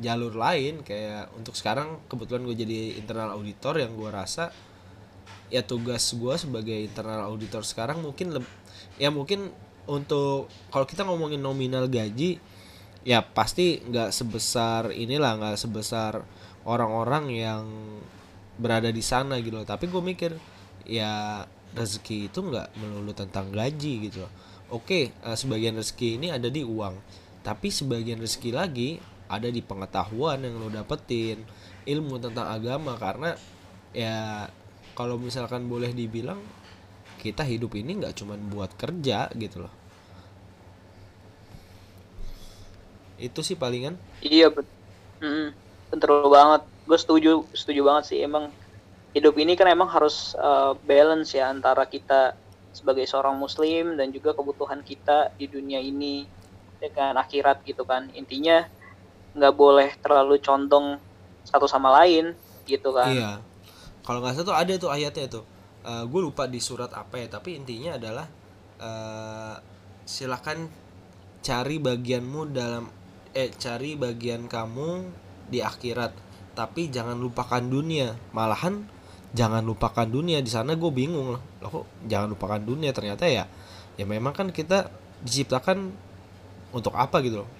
[0.00, 4.48] jalur lain kayak untuk sekarang kebetulan gue jadi internal auditor yang gue rasa
[5.50, 8.38] ya tugas gue sebagai internal auditor sekarang mungkin
[8.96, 9.50] ya mungkin
[9.90, 12.38] untuk kalau kita ngomongin nominal gaji
[13.02, 16.22] ya pasti nggak sebesar inilah nggak sebesar
[16.68, 17.64] orang-orang yang
[18.60, 19.66] berada di sana gitu loh.
[19.66, 20.32] Tapi gue mikir
[20.84, 24.32] ya rezeki itu nggak melulu tentang gaji gitu loh.
[24.70, 26.94] Oke uh, sebagian rezeki ini ada di uang
[27.40, 28.90] tapi sebagian rezeki lagi
[29.30, 31.40] ada di pengetahuan yang lo dapetin
[31.88, 33.00] ilmu tentang agama.
[33.00, 33.32] Karena
[33.96, 34.46] ya
[35.00, 36.36] kalau misalkan boleh dibilang
[37.24, 39.72] kita hidup ini nggak cuma buat kerja gitu loh.
[43.16, 43.96] Itu sih palingan.
[44.20, 44.68] Iya bet.
[45.24, 45.56] Mm,
[45.88, 46.68] betul banget.
[46.84, 48.18] Gue setuju setuju banget sih.
[48.20, 48.52] Emang
[49.16, 52.36] hidup ini kan emang harus uh, balance ya antara kita
[52.76, 56.28] sebagai seorang muslim dan juga kebutuhan kita di dunia ini
[56.76, 58.12] dengan akhirat gitu kan.
[58.12, 58.68] Intinya
[59.32, 61.00] nggak boleh terlalu condong
[61.48, 62.36] satu sama lain
[62.68, 63.08] gitu kan.
[63.08, 63.32] Iya
[64.04, 65.44] kalau nggak salah tuh ada tuh ayatnya tuh.
[65.80, 68.26] Uh, eh, gue lupa di surat apa ya tapi intinya adalah
[68.80, 69.56] uh,
[70.04, 70.68] silakan
[71.40, 72.84] cari bagianmu dalam
[73.32, 75.08] eh cari bagian kamu
[75.48, 76.12] di akhirat.
[76.52, 78.12] Tapi jangan lupakan dunia.
[78.36, 78.84] Malahan
[79.32, 80.42] jangan lupakan dunia.
[80.44, 82.90] Di sana gue bingung loh kok jangan lupakan dunia?
[82.92, 83.46] Ternyata ya
[83.96, 84.90] ya memang kan kita
[85.24, 85.92] diciptakan
[86.72, 87.50] untuk apa gitu loh?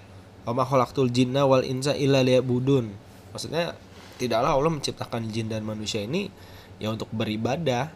[0.45, 2.91] Wa khalaqtul jinna wal insa illa liya'budun.
[3.31, 3.77] Maksudnya
[4.21, 6.29] tidaklah Allah menciptakan jin dan manusia ini
[6.77, 7.89] ya untuk beribadah.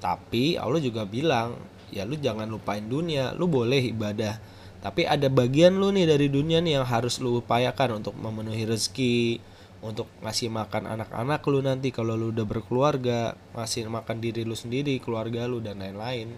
[0.00, 1.56] Tapi Allah juga bilang
[1.88, 4.36] ya lu jangan lupain dunia lu boleh ibadah.
[4.80, 9.40] Tapi ada bagian lu nih dari dunia nih yang harus lu upayakan untuk memenuhi rezeki
[9.80, 15.00] untuk ngasih makan anak-anak lu nanti kalau lu udah berkeluarga ngasih makan diri lu sendiri
[15.00, 16.32] keluarga lu dan lain-lain.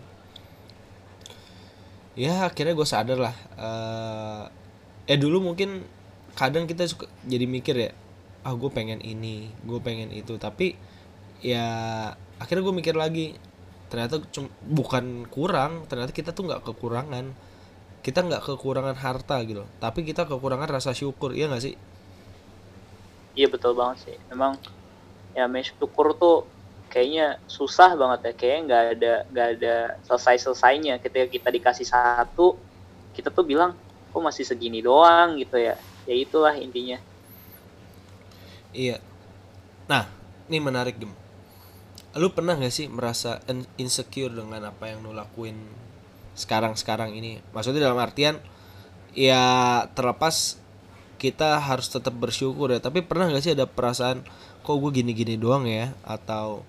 [2.18, 4.44] Ya akhirnya gue sadar lah uh,
[5.08, 5.82] eh dulu mungkin
[6.38, 7.90] kadang kita suka jadi mikir ya
[8.42, 10.38] ah gue pengen ini gue pengen itu.
[10.38, 10.74] Tapi
[11.42, 11.66] ya
[12.38, 13.34] akhirnya gue mikir lagi
[13.90, 14.22] ternyata
[14.64, 17.30] bukan kurang ternyata kita tuh nggak kekurangan.
[18.02, 21.74] Kita nggak kekurangan harta gitu tapi kita kekurangan rasa syukur iya nggak sih?
[23.38, 24.16] Iya betul banget sih.
[24.28, 24.58] Memang
[25.32, 26.44] ya syukur tuh
[26.90, 28.32] kayaknya susah banget ya.
[28.34, 32.58] Kayaknya nggak ada nggak ada selesai selesainya ketika kita dikasih satu
[33.12, 33.76] kita tuh bilang
[34.12, 35.38] kok masih segini doang?
[35.38, 35.78] gitu ya.
[36.02, 36.98] Ya itulah intinya
[38.72, 39.04] Iya.
[39.84, 40.08] Nah,
[40.48, 41.12] ini menarik gem.
[42.16, 43.40] Lu pernah gak sih merasa
[43.76, 45.56] insecure dengan apa yang lu lakuin
[46.32, 47.40] sekarang-sekarang ini?
[47.52, 48.40] Maksudnya dalam artian
[49.12, 50.56] ya terlepas
[51.20, 52.80] kita harus tetap bersyukur ya.
[52.80, 54.24] Tapi pernah gak sih ada perasaan
[54.64, 55.92] kok gue gini-gini doang ya?
[56.04, 56.64] Atau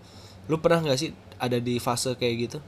[0.52, 2.60] lu pernah gak sih ada di fase kayak gitu?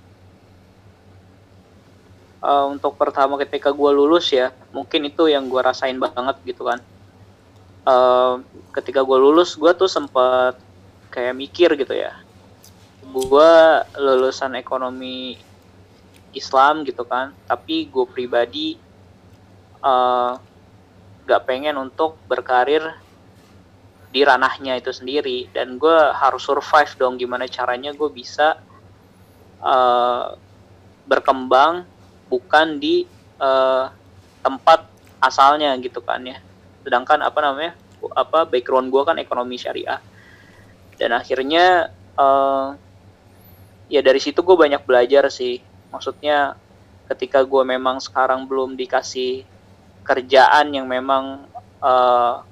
[2.39, 6.77] Uh, untuk pertama ketika gue lulus ya, mungkin itu yang gue rasain banget gitu kan
[7.85, 8.41] uh,
[8.73, 10.59] ketika gue lulus gue tuh sempat
[11.13, 12.11] kayak mikir gitu ya.
[13.05, 13.51] Gue
[13.95, 15.39] lulusan ekonomi
[16.35, 18.75] Islam gitu kan tapi gue pribadi
[19.79, 20.35] uh,
[21.25, 22.83] gak pengen untuk berkarir
[24.11, 25.47] di ranahnya itu sendiri.
[25.53, 28.59] Dan gue harus survive dong gimana caranya gue bisa
[29.63, 30.35] uh,
[31.05, 31.85] berkembang
[32.27, 33.05] bukan di
[33.37, 33.87] uh,
[34.41, 34.89] tempat
[35.21, 36.37] asalnya gitu kan ya
[36.85, 37.73] sedangkan apa namanya
[38.13, 39.97] apa background gue kan ekonomi syariah.
[40.95, 42.77] Dan akhirnya uh,
[43.89, 45.59] ya dari situ gue banyak belajar sih.
[45.89, 46.53] Maksudnya
[47.09, 49.41] ketika gue memang sekarang belum dikasih
[50.05, 51.49] kerjaan yang memang
[51.81, 52.45] uh,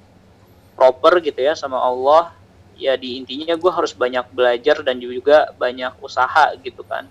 [0.73, 2.33] proper gitu ya sama Allah
[2.77, 7.05] ya di intinya gue harus banyak belajar dan juga banyak usaha gitu kan.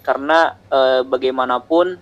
[0.00, 1.98] Karena e, bagaimanapun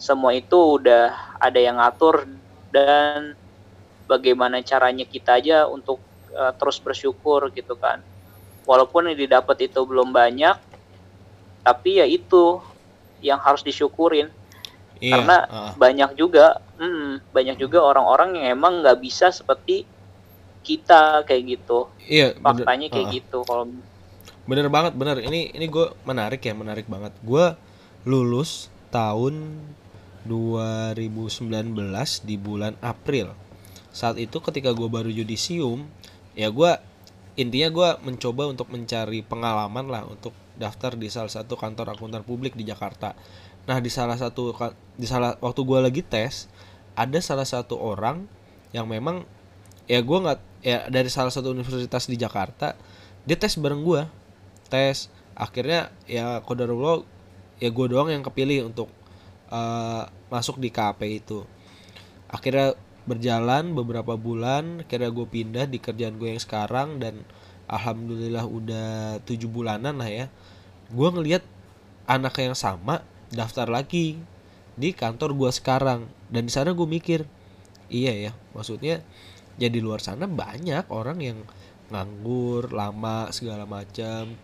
[0.00, 2.24] semua itu udah ada yang ngatur
[2.70, 3.34] dan
[4.10, 8.02] bagaimana caranya kita aja untuk e, terus bersyukur gitu kan.
[8.66, 10.56] Walaupun yang didapat itu belum banyak
[11.60, 12.58] tapi ya itu
[13.20, 14.32] yang harus disyukurin.
[15.00, 15.72] Iya, karena uh.
[15.80, 19.88] banyak juga hmm, banyak juga orang-orang yang emang nggak bisa seperti
[20.60, 21.88] kita kayak gitu.
[22.04, 23.12] Iya faktanya kayak uh.
[23.16, 23.64] gitu kalau
[24.44, 25.24] bener banget bener.
[25.24, 27.16] Ini ini gue menarik ya menarik banget.
[27.24, 27.56] Gue
[28.04, 29.56] lulus tahun
[30.28, 31.72] 2019
[32.26, 33.32] di bulan April.
[33.90, 35.88] Saat itu ketika gue baru yudisium
[36.38, 36.72] ya gue
[37.38, 42.52] intinya gue mencoba untuk mencari pengalaman lah untuk daftar di salah satu kantor akuntan publik
[42.52, 43.16] di Jakarta.
[43.64, 44.52] Nah di salah satu
[44.94, 46.52] di salah waktu gue lagi tes
[46.92, 48.28] ada salah satu orang
[48.76, 49.24] yang memang
[49.88, 52.76] ya gue nggak ya dari salah satu universitas di Jakarta
[53.24, 54.02] dia tes bareng gue
[54.68, 57.02] tes akhirnya ya kodarullah
[57.58, 58.92] ya gue doang yang kepilih untuk
[59.50, 61.44] uh, masuk di KP itu.
[62.30, 67.26] Akhirnya berjalan beberapa bulan akhirnya gue pindah di kerjaan gue yang sekarang dan
[67.66, 68.88] alhamdulillah udah
[69.26, 70.26] tujuh bulanan lah ya.
[70.90, 71.42] Gue ngelihat
[72.10, 74.18] anak yang sama daftar lagi
[74.74, 77.28] di kantor gue sekarang dan di sana gue mikir
[77.90, 79.02] iya ya maksudnya
[79.60, 81.38] ya luar sana banyak orang yang
[81.90, 84.38] nganggur lama segala macam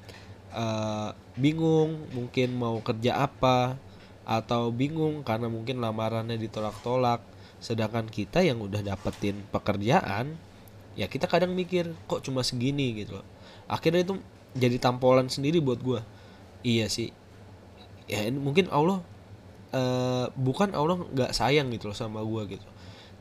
[0.53, 3.79] uh, bingung mungkin mau kerja apa
[4.26, 7.22] atau bingung karena mungkin lamarannya ditolak-tolak.
[7.62, 10.36] Sedangkan kita yang udah dapetin pekerjaan
[10.96, 12.92] ya kita kadang mikir kok cuma segini?
[12.96, 13.26] gitu loh.
[13.70, 14.18] Akhirnya itu
[14.56, 16.00] jadi tampolan sendiri buat gue
[16.66, 17.14] iya sih.
[18.10, 19.04] Ya mungkin Allah
[19.70, 22.66] uh, bukan Allah nggak sayang gitu loh sama gue gitu.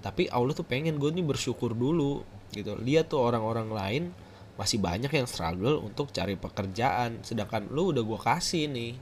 [0.02, 2.74] Tapi Allah tuh pengen gue nih bersyukur dulu gitu.
[2.78, 4.04] Lihat tuh orang-orang lain
[4.56, 7.22] masih banyak yang struggle untuk cari pekerjaan.
[7.22, 8.94] Sedangkan lu udah gue kasih nih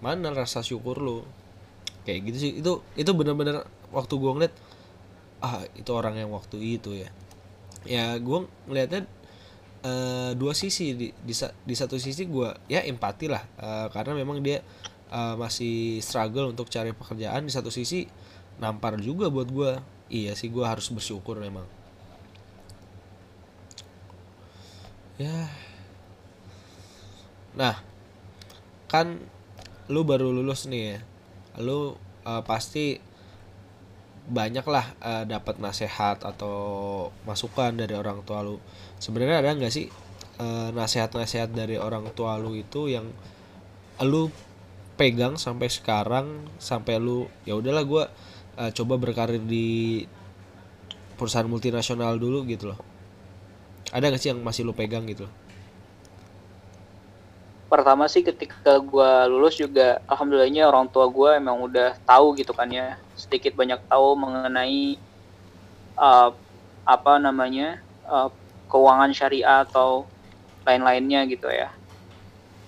[0.00, 1.24] mana rasa syukur lu?
[2.04, 2.52] Kayak gitu sih.
[2.60, 4.54] Itu itu bener-bener waktu gue ngeliat
[5.44, 7.08] ah itu orang yang waktu itu ya.
[7.86, 9.06] Ya gue ngeliatnya
[9.86, 10.94] uh, dua sisi.
[10.94, 14.62] Di, di di satu sisi gue ya empati lah uh, karena memang dia
[15.10, 17.46] uh, masih struggle untuk cari pekerjaan.
[17.46, 18.06] Di satu sisi
[18.56, 19.76] nampar juga buat gue
[20.08, 21.66] iya sih gue harus bersyukur memang.
[25.16, 25.48] Ya.
[27.56, 27.80] Nah
[28.86, 29.18] kan
[29.86, 30.98] lu baru lulus nih ya.
[31.62, 31.94] Lu
[32.26, 32.98] uh, pasti
[34.26, 36.56] banyak lah uh, dapat nasihat atau
[37.22, 38.58] masukan dari orang tua lu.
[38.98, 39.86] Sebenarnya ada nggak sih
[40.42, 43.06] uh, nasihat-nasihat dari orang tua lu itu yang
[44.02, 44.28] lu
[44.98, 48.04] pegang sampai sekarang sampai lu ya udahlah gue
[48.58, 50.04] uh, coba berkarir di
[51.16, 52.80] perusahaan multinasional dulu gitu loh.
[53.94, 55.30] Ada gak sih yang masih lo pegang gitu
[57.66, 62.70] pertama sih ketika gue lulus juga alhamdulillahnya orang tua gue emang udah tahu gitu kan
[62.70, 62.98] ya.
[63.18, 64.98] Sedikit banyak tahu mengenai
[65.98, 66.30] uh,
[66.86, 68.30] apa namanya uh,
[68.70, 70.06] keuangan syariah atau
[70.62, 71.70] lain-lainnya gitu ya.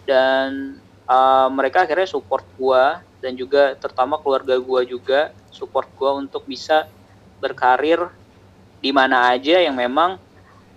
[0.07, 2.85] Dan uh, mereka akhirnya support gue
[3.19, 6.87] dan juga terutama keluarga gue juga support gue untuk bisa
[7.43, 8.11] berkarir
[8.79, 10.19] di mana aja yang memang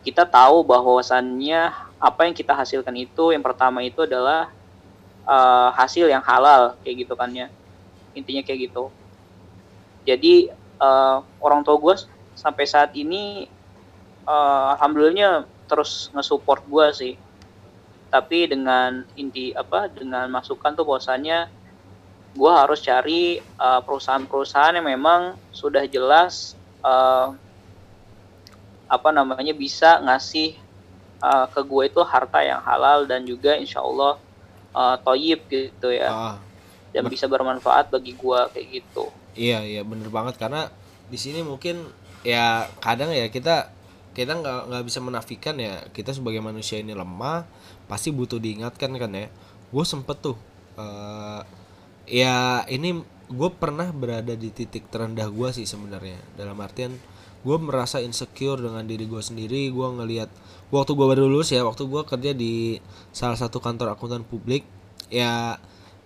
[0.01, 4.49] kita tahu bahwasannya apa yang kita hasilkan itu yang pertama itu adalah
[5.29, 7.47] uh, hasil yang halal kayak gitu kan ya.
[8.17, 8.89] Intinya kayak gitu.
[10.03, 10.49] Jadi
[10.81, 11.95] uh, orang tua gue
[12.33, 13.45] sampai saat ini
[14.25, 17.13] uh, alhamdulillahnya terus nge-support gue sih.
[18.09, 21.47] Tapi dengan inti apa dengan masukan tuh bahwasannya
[22.31, 27.35] gue harus cari perusahaan-perusahaan yang memang sudah jelas uh,
[28.91, 30.59] apa namanya bisa ngasih
[31.21, 34.17] uh, ke gue itu harta yang halal dan juga insya Allah
[34.73, 36.09] uh, toyib gitu ya.
[36.09, 36.37] Ah,
[36.91, 39.07] dan bisa bermanfaat bagi gue kayak gitu.
[39.37, 40.35] Iya iya bener banget.
[40.35, 40.67] Karena
[41.07, 41.87] di sini mungkin
[42.25, 43.71] ya kadang ya kita
[44.11, 47.47] kita nggak nggak bisa menafikan ya kita sebagai manusia ini lemah
[47.87, 49.31] pasti butuh diingatkan kan ya.
[49.71, 50.35] Gue sempet tuh
[50.75, 51.41] uh,
[52.03, 52.99] ya ini
[53.31, 56.19] gue pernah berada di titik terendah gue sih sebenarnya.
[56.35, 56.99] Dalam artian
[57.41, 59.69] gue merasa insecure dengan diri gue sendiri.
[59.73, 60.29] Gue ngelihat
[60.69, 62.77] waktu gue baru lulus ya waktu gue kerja di
[63.11, 64.63] salah satu kantor akuntan publik
[65.11, 65.57] ya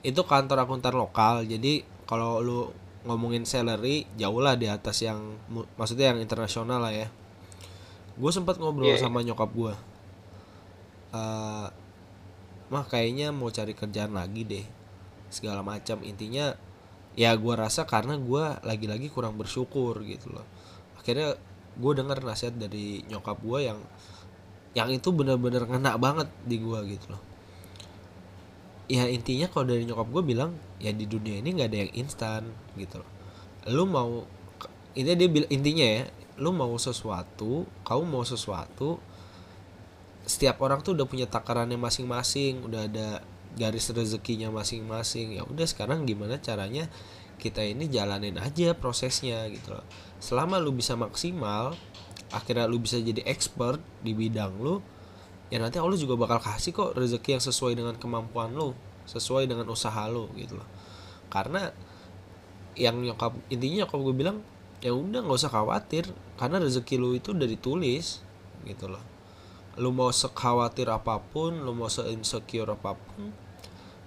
[0.01, 1.43] itu kantor akuntan lokal.
[1.43, 2.59] Jadi kalau lu
[3.05, 5.37] ngomongin salary jauh lah di atas yang
[5.77, 7.07] maksudnya yang internasional lah ya.
[8.15, 9.03] Gue sempat ngobrol Iya, iya.
[9.03, 9.75] sama nyokap gue
[11.15, 11.67] Eh,
[12.67, 14.65] mah kayaknya mau cari kerjaan lagi deh
[15.31, 16.03] segala macam.
[16.03, 16.51] Intinya
[17.15, 20.43] ya gua rasa karena gua lagi-lagi kurang bersyukur gitu loh
[21.05, 21.37] akhirnya
[21.77, 23.77] gue denger nasihat dari nyokap gua yang
[24.73, 27.21] yang itu bener-bener ngena banget di gua gitu loh.
[28.89, 32.41] Ya intinya kalau dari nyokap gue bilang ya di dunia ini nggak ada yang instan
[32.73, 33.09] gitu loh.
[33.69, 34.25] Lu mau
[34.97, 36.03] intinya dia bil- intinya ya
[36.41, 38.99] lu mau sesuatu kamu mau sesuatu
[40.25, 43.21] setiap orang tuh udah punya takarannya masing-masing udah ada
[43.55, 45.37] garis rezekinya masing-masing.
[45.37, 46.89] Ya udah sekarang gimana caranya
[47.37, 49.85] kita ini jalanin aja prosesnya gitu loh
[50.19, 51.75] selama lu bisa maksimal
[52.33, 54.81] akhirnya lu bisa jadi expert di bidang lu
[55.53, 58.73] ya nanti Allah juga bakal kasih kok rezeki yang sesuai dengan kemampuan lu
[59.05, 60.67] sesuai dengan usaha lu gitu loh.
[61.29, 61.69] Karena
[62.75, 64.37] yang nyokap intinya nyokap gue bilang
[64.83, 68.25] ya udah nggak usah khawatir karena rezeki lu itu udah ditulis
[68.65, 69.01] gitu loh.
[69.77, 73.31] Lu mau sekhawatir apa pun lu mau se-insecure apa pun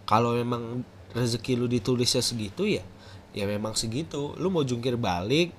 [0.05, 0.83] kalau memang
[1.15, 2.85] rezeki lu ditulisnya segitu ya
[3.33, 4.35] ya memang segitu.
[4.37, 5.55] Lu mau jungkir balik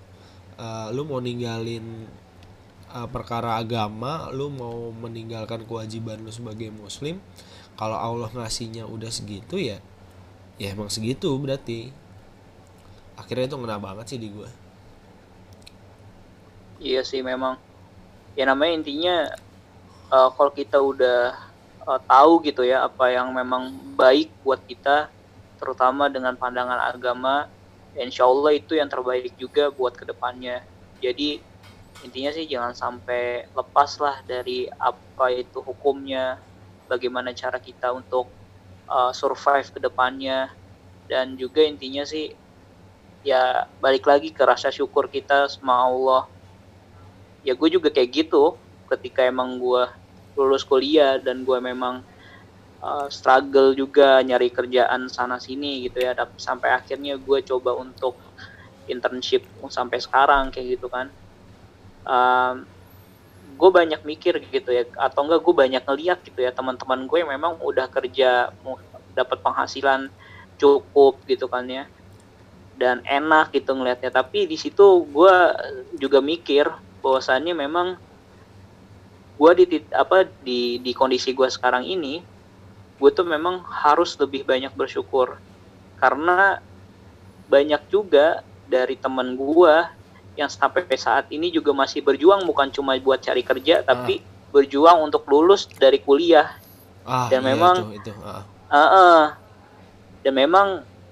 [0.60, 2.04] eh, lu mau ninggalin
[2.92, 7.24] eh, perkara agama lu mau meninggalkan kewajiban lu sebagai muslim
[7.80, 9.80] kalau Allah ngasihnya udah segitu ya
[10.60, 11.96] ya emang segitu berarti
[13.16, 14.50] akhirnya itu ngena banget sih di gue
[16.80, 17.60] Iya sih memang.
[18.40, 19.16] Ya namanya intinya
[20.10, 21.36] eh, kalau kita udah
[21.84, 25.12] eh, tahu gitu ya apa yang memang baik buat kita,
[25.60, 27.52] terutama dengan pandangan agama,
[28.08, 30.64] insya Allah itu yang terbaik juga buat ke depannya.
[31.04, 31.44] Jadi
[32.06, 36.40] intinya sih jangan sampai lepas lah dari apa itu hukumnya,
[36.88, 38.32] bagaimana cara kita untuk
[38.88, 40.48] eh, survive ke depannya,
[41.10, 42.32] dan juga intinya sih
[43.26, 46.24] ya balik lagi ke rasa syukur kita sama Allah
[47.44, 49.84] ya gue juga kayak gitu ketika emang gue
[50.36, 52.04] lulus kuliah dan gue memang
[52.84, 56.16] uh, struggle juga nyari kerjaan sana sini gitu ya.
[56.40, 58.18] Sampai akhirnya gue coba untuk
[58.90, 61.08] internship sampai sekarang kayak gitu kan.
[62.04, 62.66] Um,
[63.60, 67.60] gue banyak mikir gitu ya atau enggak gue banyak ngeliat gitu ya teman-teman gue memang
[67.60, 68.56] udah kerja
[69.12, 70.08] dapat penghasilan
[70.56, 71.84] cukup gitu kan ya
[72.80, 75.36] dan enak gitu ngelihatnya tapi di situ gue
[76.00, 76.72] juga mikir
[77.04, 78.00] bahwasannya memang
[79.36, 82.24] gue di apa di di kondisi gue sekarang ini
[83.00, 85.40] gue tuh memang harus lebih banyak bersyukur
[85.98, 86.60] karena
[87.48, 89.76] banyak juga dari temen gue
[90.38, 95.26] yang sampai saat ini juga masih berjuang bukan cuma buat cari kerja tapi berjuang untuk
[95.28, 96.48] lulus dari kuliah
[97.04, 98.44] ah Dan iya memang- itu, itu ah.
[98.70, 99.22] Heeh.
[100.20, 100.68] dan memang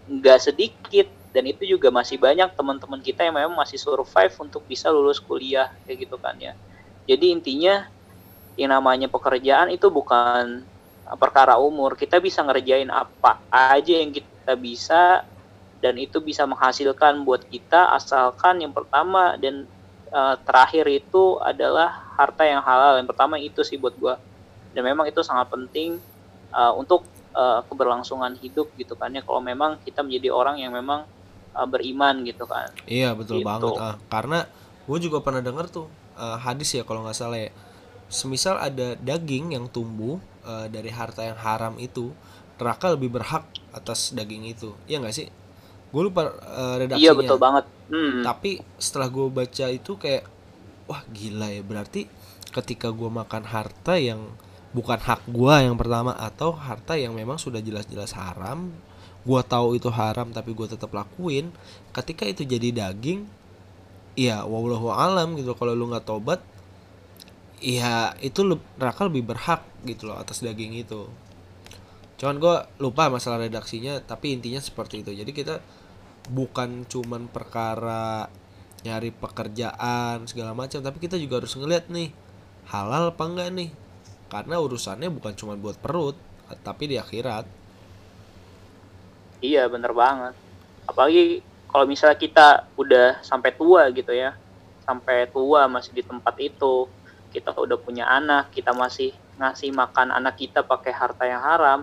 [0.08, 4.91] nggak sedikit dan itu juga masih banyak teman-teman kita yang memang masih survive untuk bisa
[4.91, 6.54] lulus kuliah kayak gitu kan ya
[7.08, 7.88] jadi intinya
[8.60, 10.65] yang namanya pekerjaan itu bukan
[11.15, 15.23] perkara umur kita bisa ngerjain apa aja yang kita bisa
[15.79, 19.63] dan itu bisa menghasilkan buat kita asalkan yang pertama dan
[20.09, 22.97] eh, terakhir itu adalah harta yang halal.
[22.97, 24.17] Yang pertama itu sih buat gua.
[24.73, 26.01] Dan memang itu sangat penting
[26.49, 29.21] eh, untuk eh, keberlangsungan hidup gitu kan ya.
[29.21, 31.05] Kalau memang kita menjadi orang yang memang
[31.53, 32.73] eh, beriman gitu kan.
[32.89, 33.47] Iya betul Gitu.
[33.47, 34.01] banget ah.
[34.09, 34.49] Karena
[34.89, 35.85] gue juga pernah dengar tuh
[36.17, 37.53] eh, hadis ya kalau nggak salah ya.
[38.09, 40.17] Semisal ada daging yang tumbuh
[40.47, 42.15] eh, dari harta yang haram itu
[42.57, 44.73] neraka lebih berhak atas daging itu.
[44.88, 45.27] Iya nggak sih?
[45.91, 47.03] Gue lupa eh, redaksinya.
[47.03, 47.65] Iya betul banget.
[47.88, 48.19] Hmm.
[48.19, 50.27] tapi setelah gue baca itu kayak
[50.91, 51.63] wah gila ya.
[51.63, 52.07] Berarti
[52.51, 54.27] ketika gue makan harta yang
[54.75, 58.75] bukan hak gue yang pertama atau harta yang memang sudah jelas-jelas haram
[59.23, 61.51] gue tahu itu haram tapi gue tetap lakuin
[61.91, 63.27] ketika itu jadi daging
[64.17, 65.53] ya wallahu alam gitu.
[65.53, 66.41] Kalau lu nggak tobat
[67.62, 68.43] ya itu
[68.77, 71.08] neraka lebih berhak gitu loh atas daging itu.
[72.19, 75.15] Cuman gue lupa masalah redaksinya tapi intinya seperti itu.
[75.15, 75.63] Jadi kita
[76.27, 78.27] bukan cuman perkara
[78.83, 82.12] nyari pekerjaan segala macam tapi kita juga harus ngeliat nih
[82.67, 83.69] halal apa enggak nih?
[84.27, 86.19] Karena urusannya bukan cuma buat perut
[86.63, 87.48] tapi di akhirat.
[89.40, 90.33] Iya bener banget.
[90.90, 92.48] Apalagi kalau misalnya kita
[92.79, 94.33] udah sampai tua gitu ya,
[94.88, 96.88] sampai tua masih di tempat itu,
[97.29, 101.79] kita udah punya anak, kita masih ngasih makan anak kita pakai harta yang haram,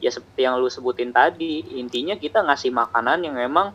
[0.00, 3.72] ya seperti yang lu sebutin tadi, intinya kita ngasih makanan yang memang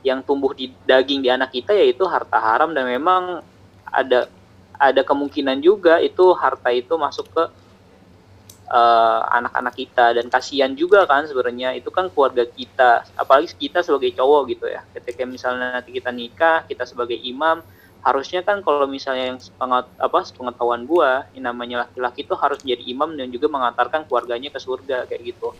[0.00, 3.44] yang tumbuh di daging di anak kita yaitu harta haram dan memang
[3.84, 4.32] ada
[4.80, 7.44] ada kemungkinan juga itu harta itu masuk ke
[8.72, 10.16] uh, anak-anak kita.
[10.16, 14.80] Dan kasihan juga kan sebenarnya itu kan keluarga kita apalagi kita sebagai cowok gitu ya.
[14.96, 17.60] Ketika misalnya nanti kita nikah kita sebagai imam
[18.00, 22.84] harusnya kan kalau misalnya yang sepengat, apa pengetahuan gua yang namanya laki-laki itu harus menjadi
[22.88, 25.52] imam dan juga mengantarkan keluarganya ke surga kayak gitu.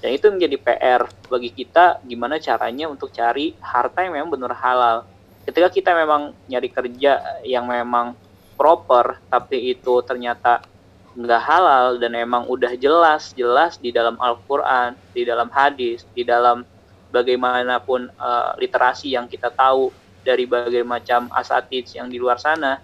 [0.00, 5.08] Dan itu menjadi PR bagi kita gimana caranya untuk cari harta yang memang benar halal.
[5.44, 8.16] Ketika kita memang nyari kerja yang memang
[8.56, 10.64] proper tapi itu ternyata
[11.14, 16.66] nggak halal dan emang udah jelas jelas di dalam Al-Quran, di dalam hadis, di dalam
[17.14, 19.94] bagaimanapun uh, literasi yang kita tahu
[20.24, 22.80] dari berbagai macam asatid yang di luar sana,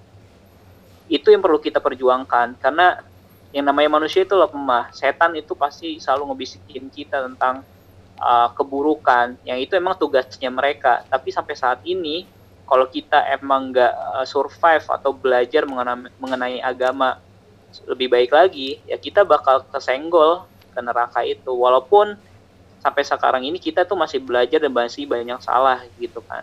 [1.11, 3.03] itu yang perlu kita perjuangkan karena
[3.51, 4.95] yang namanya manusia itu lemah.
[4.95, 7.67] Setan itu pasti selalu ngebisikin kita tentang
[8.21, 11.03] uh, keburukan, yang itu emang tugasnya mereka.
[11.11, 12.29] Tapi sampai saat ini,
[12.63, 17.19] kalau kita emang nggak uh, survive atau belajar mengenai, mengenai agama
[17.87, 22.19] lebih baik lagi ya kita bakal kesenggol ke neraka itu walaupun
[22.83, 26.43] sampai sekarang ini kita tuh masih belajar dan masih banyak salah gitu kan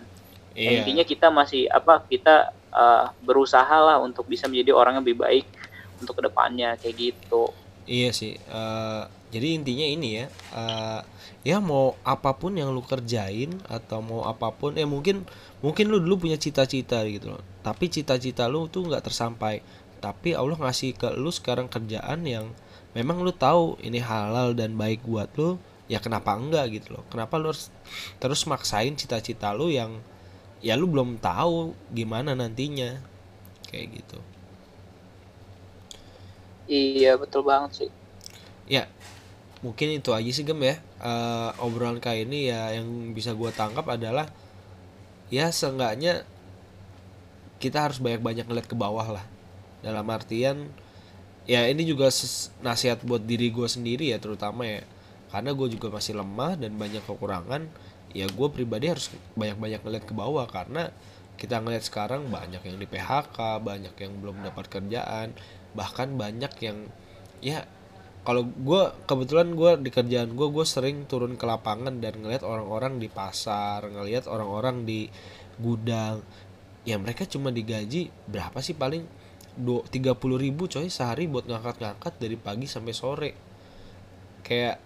[0.58, 5.22] ya, intinya kita masih apa kita uh, berusaha lah untuk bisa menjadi orang yang lebih
[5.22, 5.46] baik
[6.02, 7.54] untuk ke depannya kayak gitu.
[7.86, 11.02] Iya sih uh, jadi intinya ini ya uh,
[11.48, 15.24] ya mau apa pun yang lu kerjain atau mau apa pun ya mungkin
[15.64, 17.44] mungkin lu dulu punya cita-cita gitu loh.
[17.64, 19.64] Tapi cita-cita lu tuh nggak tersampai.
[19.98, 22.52] Tapi Allah ngasih ke lu sekarang kerjaan yang
[22.94, 25.56] memang lu tahu ini halal dan baik buat lu
[25.88, 27.04] ya kenapa enggak gitu loh.
[27.08, 27.72] Kenapa lu harus
[28.20, 30.04] terus maksain cita-cita lu yang
[30.64, 32.98] ya lu belum tahu gimana nantinya.
[33.68, 34.20] Kayak gitu.
[36.68, 37.90] Iya betul banget sih.
[38.68, 38.92] Ya
[39.64, 40.76] mungkin itu aja sih gem ya.
[41.00, 44.28] Uh, obrolan kayak ini ya yang bisa gue tangkap adalah
[45.32, 46.24] ya seenggaknya
[47.58, 49.26] kita harus banyak-banyak ngeliat ke bawah lah.
[49.82, 50.68] Dalam artian
[51.48, 52.12] ya ini juga
[52.60, 54.84] nasihat buat diri gue sendiri ya terutama ya.
[55.28, 57.68] Karena gue juga masih lemah dan banyak kekurangan
[58.16, 60.92] ya gue pribadi harus banyak-banyak ngeliat ke bawah karena
[61.38, 65.38] kita ngeliat sekarang banyak yang di PHK banyak yang belum dapat kerjaan
[65.78, 66.88] bahkan banyak yang
[67.44, 67.68] ya
[68.28, 73.00] kalau gue kebetulan gue di kerjaan gue gue sering turun ke lapangan dan ngeliat orang-orang
[73.00, 75.08] di pasar ngeliat orang-orang di
[75.62, 76.22] gudang.
[76.88, 79.04] Ya mereka cuma digaji berapa sih paling?
[79.90, 83.32] Tiga puluh ribu coy sehari buat ngangkat-ngangkat dari pagi sampai sore.
[84.46, 84.78] Kayak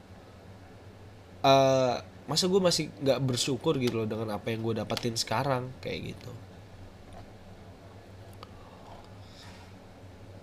[1.43, 1.99] uh,
[2.29, 5.69] masa gue masih nggak bersyukur gitu loh dengan apa yang gue dapetin sekarang?
[5.81, 6.31] Kayak gitu.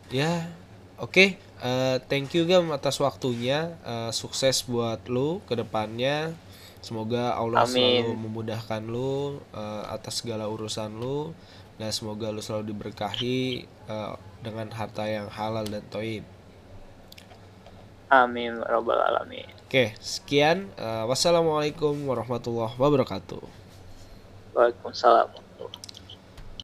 [0.09, 0.49] Ya
[0.97, 1.13] oke.
[1.13, 1.29] Okay.
[1.61, 3.77] uh, thank you gam atas waktunya.
[3.85, 6.33] Uh, sukses buat lu ke depannya
[6.81, 8.07] semoga Allah Amin.
[8.07, 11.37] selalu memudahkan lu uh, atas segala urusan lu.
[11.79, 16.27] Dan semoga lu selalu diberkahi uh, dengan harta yang halal dan toib.
[18.09, 20.73] Amin robbal alamin oke sekian.
[20.81, 23.45] Uh, wassalamualaikum warahmatullahi wabarakatuh.
[24.57, 25.48] Waalaikumsalam